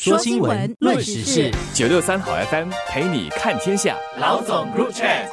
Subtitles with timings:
[0.00, 3.96] 说新闻，论时事，九六三好 FM 陪你看天下。
[4.20, 5.26] 老总 Group Chat。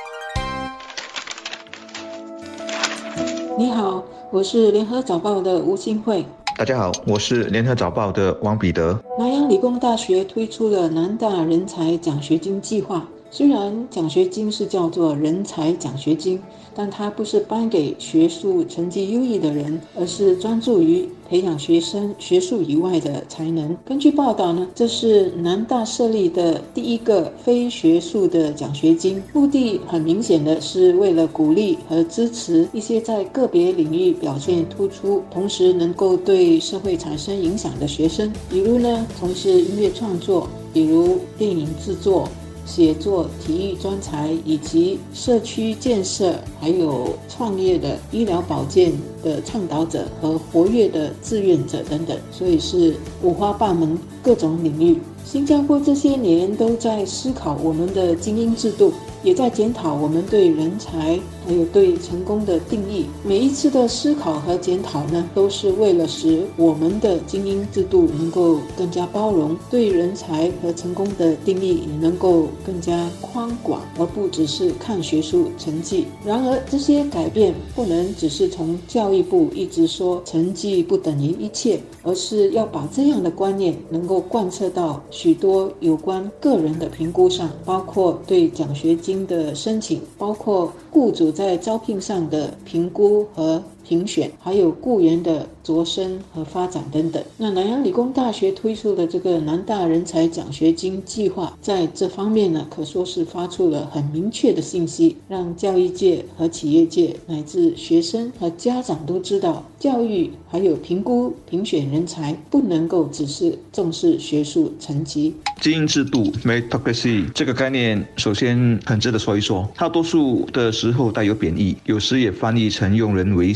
[3.60, 6.26] 你好，我是联合早报的吴新慧。
[6.58, 9.00] 大家好，我是联合早报的王彼得。
[9.20, 13.08] 南洋理工大学推出了南大人才奖学金计划。
[13.36, 16.42] 虽然奖学金是叫做人才奖学金，
[16.74, 23.76] 但它不是颁给学术成绩优异的人，而是专注于培养学生学术以外的才能。
[23.84, 42.30] 根据报道呢，这是南大设立的第一个非学术的奖学金，目的很明显的是为了鼓励和支持一些在个别领域表现突出，同时能够对社会产生影响的学生，比如呢，从事音乐创作，比如电影制作。
[42.66, 48.92] 写作、体育专才，以及社区建设，还有创业的医疗保健
[49.24, 54.98] 的倡导者和活跃的志愿者等等，所以是五花八门，各种领域。
[55.24, 58.92] 新加坡这些年都在思考我们的精英制度，
[59.24, 63.08] 也在检讨我们对人才还有对成功的定义。
[63.24, 76.06] 每一次的思考和检讨呢，都是为了使我们的精英制度能够更加包容，对人才和成功的定义也能够更加宽广，而不只是看学术成绩。
[76.24, 85.02] 然而，这些改变不能只是从教育部一直说成绩不等于一切，而是要把这样的观念能够贯彻到。
[85.10, 93.62] 许多有关个人的评估上，包括对奖学金的申请，包括雇主在招聘上的评估和。
[93.88, 97.24] 评选，还有雇员的擢升和发展等等。
[97.38, 115.36] 那南洋理工大学推出的这个南大人才奖学金计划，在这方面呢，可说是发出了很明确的信息，让教育界和企业界乃至学生和家长都知道，教育还有评估评选人才，不能够只是重视学术成绩。
[115.62, 119.68] 精英制度 （meritocracy） 这个概念，首先很值得说一说。
[119.74, 123.54] 它多数的时候带有贬义，有时也翻译成用人为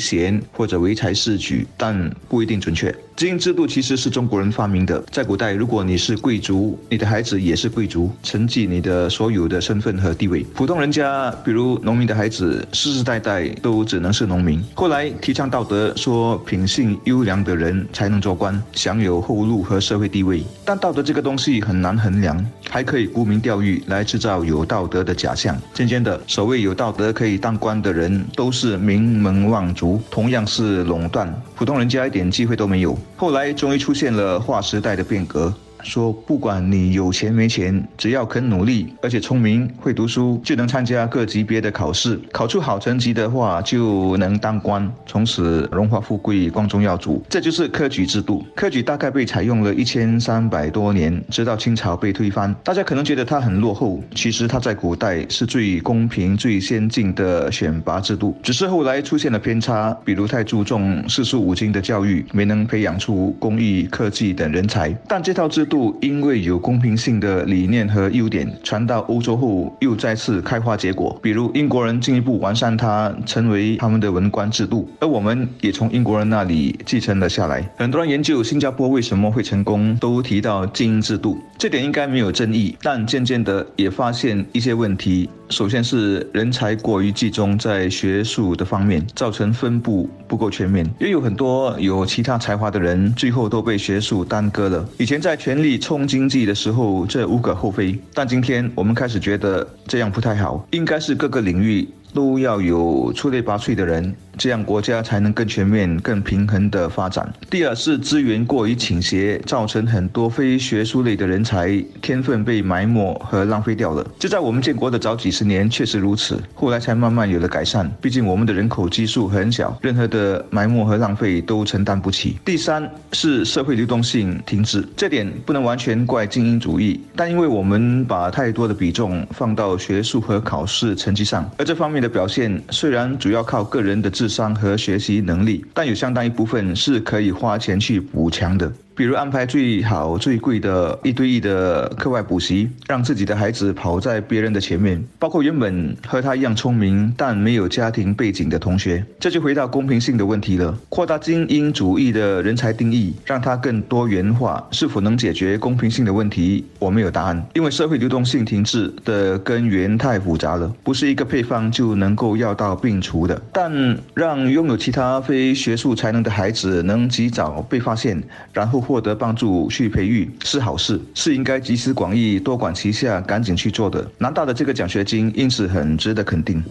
[0.52, 2.94] 或者唯才是举，但不一定准确。
[3.16, 5.04] 精英制度其实是中国人发明的。
[5.12, 10.46] 在古代，如果你是贵族，你的孩子也是贵族，承继你的所有的身份和地位。
[10.56, 14.64] 普通人家，比如农民的孩子，世世代代都只能是农民。
[14.74, 20.42] 后来提倡道德，说品性优良的人才能做官，享有后路和社会地位。
[20.64, 25.60] 但道德这个东西很难衡量，还可以沽名钓誉来制造有道德的假象。
[25.74, 32.98] 渐渐的，所谓有道德可以当官的人，都是名门望族，同样是垄断，普通人家一点机会都没有。
[33.16, 35.54] 后来终于出现了划时代的变革。
[35.84, 47.24] 说不管你有钱没钱，只要肯努力，而且聪明会读书，就能参加各级别的考试，考出好成绩的话，就能当官，从此荣华富贵，光宗耀祖。
[47.30, 48.46] 这就是科举制度。
[48.56, 52.54] 科举大概被采用了一千三百多年，直到清朝被推翻。
[52.64, 58.38] 大家可能觉得它很落后，其实它在古代是最公平、最先进的选拔制度。
[58.44, 64.92] 只是后来出现了偏差，比如太注重四书五经的教育，没能培养出工艺、科技等人才。
[65.08, 71.18] 但这套制度因为有公平性的理念和优点，传到欧洲后又再次开花结果。
[71.22, 77.64] 比如英国人进一步完善它，成为他们的文官制度，而我们也从英国人那里继承了下来。
[77.78, 82.76] 很多人研究新加坡为什么会成功，都提到精英制度，这点应该没有争议。
[82.82, 85.30] 但渐渐的也发现一些问题。
[85.50, 90.88] 首先是人才过于集中在学术的方面，造成分布不够全面。
[91.00, 94.88] 也有很多有其他才华的人，最后都被学术耽搁了。
[94.98, 98.00] 以前在全力冲经济的时候，这无可厚非。
[98.14, 101.88] 但今天我们开始觉得这样不太好，应该是各个领域。
[102.14, 107.32] 都要有出类拔萃的人，这样国家才能更全面、更平衡的发展。
[107.50, 114.06] 第二是资源过于倾斜，造成很多非学术类的人才天分被埋没和浪费掉了。
[114.18, 117.90] 就在我们建国的早几十年确实如此，后来才慢慢有了改善。
[118.02, 122.38] 毕竟我们的人口基数很小，任何的埋没和浪费都承担不起。
[122.44, 131.99] 第三是社会流动性停滞，这点不能完全怪精英主义，但因为我们把太多的比重放到学术和考试成绩上，而这方面。
[132.02, 138.72] 的表现虽然主要靠个人的智商和学习能力，但有相当一部分是可以花钱去补强的。
[139.00, 149.02] 比如安排最好最贵的一对一的课外补习，让自己的孩子跑在别人的前面，包括原本和他一样聪明但没有家庭背景的同学。
[149.18, 150.78] 这就回到公平性的问题了。
[150.90, 156.66] 扩大精英主义的人才定义，让它更多元化，是否能解决公平性的问题？
[156.78, 163.42] 我没有答案，因为社会流动性停滞的根源太复杂了，不是一个配方就能够药到病除的。
[163.54, 168.84] 但让拥有其他非学术才能的孩子能及早被发现，然后。
[168.90, 174.04] 获得帮助去培育是好事，是应该集思广益、多管齐下、赶紧去做的。
[174.18, 176.64] 拿到的这个奖学金因此很值得肯定。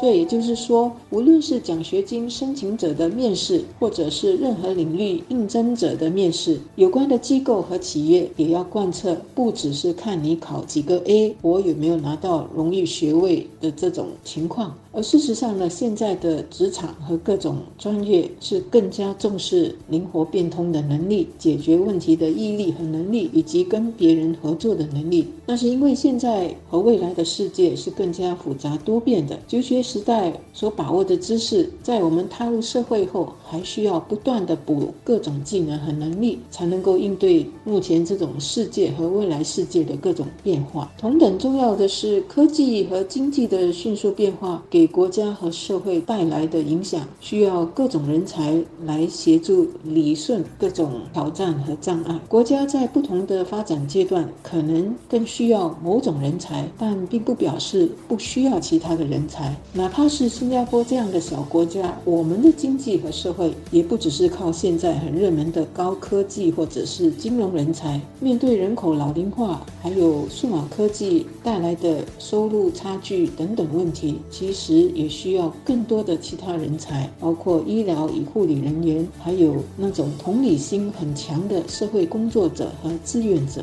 [0.00, 14.76] 这也就是说，无论是奖学金申请者的面试，或者是任何领域应征者的面试，有关的机构和企业也要贯彻，不只是看你考几个 A，我有没有拿到荣誉学位的这种情况。
[14.96, 25.26] 而事实上呢，现在的职场和各种专业是更加重视灵活变通的能力、解决问题的毅力和能力，以及跟别人合作的能力。
[25.46, 29.36] 那是因为现在和未来的世界是更加复杂多变的。
[29.48, 40.90] 求学时代所把握的知识，在我们踏入社会后，还需要不断的补各种技能和能力，才能够应对目前这种世界和未来世界的各种变化。
[40.98, 52.18] 同等重要的是，科技和经济的迅速变化给国家和社会带来的影响，需要各种人才来协助理顺各种挑战和障碍。
[52.26, 59.54] 国家在不同的发展阶段，可能更需要某种人才，但并不表示不需要其他的人才。
[59.76, 68.00] 哪怕是新加坡这样的小国家，我们的经济和社会也不只是靠现在很热门的高科技或者是金融人才。
[68.20, 74.84] 面对人口老龄化，还有数码科技带来的收入差距等等问题，其实。
[74.94, 83.62] 也需要更多的其他人才，包括医疗与护理人员，还有那种同理心很强的社会工作者和志愿者。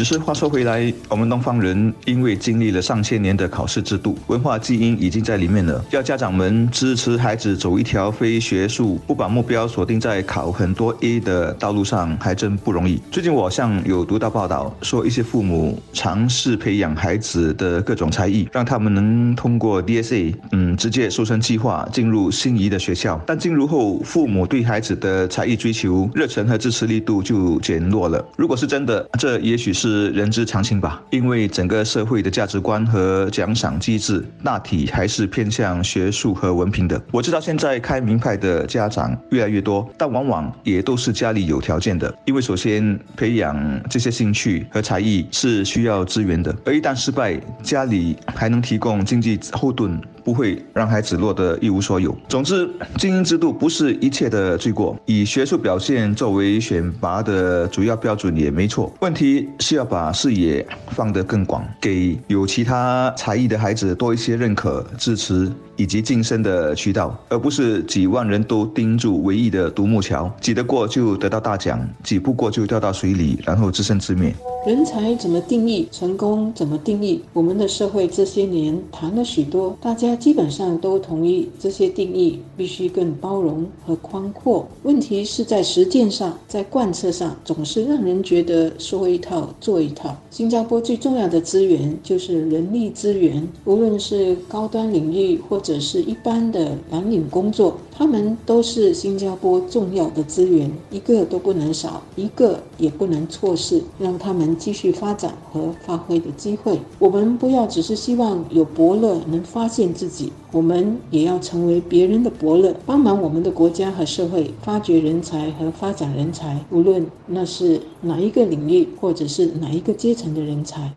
[0.00, 5.84] 只是话说回来，我们东方人因为经历了上千年的考试制度，文化基因已经在里面了。
[5.90, 12.98] 要家长们支持孩子走一条非学术、不把目标锁定在考很多 A 的道路上，还真不容易。
[13.10, 23.20] 最近我好像有读到报道，说一些父母尝试培养孩子的各种才艺，让他们能通过 DSA，嗯，直接瘦身计划进入心仪的学校。
[23.26, 28.26] 但进入后，父母对孩子的才艺追求热忱和支持力度就减弱了。
[28.38, 29.89] 如果是真的，这也许是。
[29.90, 37.00] 是人之常情吧，因为整个社会的价值观和奖赏机制大体还是偏向学术和文凭的。
[37.10, 50.00] 我知道现在开名牌的家长越来越多，但往往也都是家里有条件的，因为首先培养这些兴趣和才艺是需要资源的，而一旦失败，家里还能提供经济后盾。
[50.24, 52.16] 不会让孩子落得一无所有。
[52.28, 52.68] 总之，
[52.98, 58.92] 精英制度不是一切的罪过，以学术表现作为选拔的主要标准也没错。
[59.00, 65.50] 问题是要把视野放得更广，给有其他才艺的孩子多一些认可、支持。
[65.76, 74.34] 以及晋升的渠道，而不是几万人都盯住唯一的独木桥，挤得过就得到大奖，挤不过就掉到水里，然后自生自灭。
[74.66, 75.88] 人才怎么定义？
[75.90, 77.24] 成功怎么定义？
[77.32, 84.66] 我们的社会这些年谈了许多，大家他基本上都同意这些定义必须更包容和宽阔。
[84.82, 90.16] 问题是在实践上，在贯彻上，总是让人觉得说一套做一套。
[90.30, 95.58] 新加坡最重要的资源就是人力资源，无论是高端领域或。
[95.60, 106.80] 者是一般的蓝领工作，他们都是新加坡重要的资源，一个都不能少，一个也不能错失，让他们继续发展和发挥的机会。
[106.98, 120.90] 我们不要只是希望有伯乐能发现自己，我们也要成为别人的伯乐，帮忙我们的国家和社会发掘人才和发展人才，无论那是哪一个领域或者是哪一个阶层的人才。